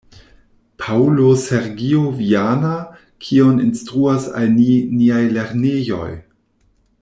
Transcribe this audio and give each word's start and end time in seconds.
Paŭlo 0.83 1.25
Sergio 1.41 1.99
Viana, 2.21 2.73
"Kion 3.27 3.61
instruas 3.67 4.27
al 4.41 4.51
ni 4.57 4.67
niaj 5.03 5.23
lernejoj? 5.37 6.11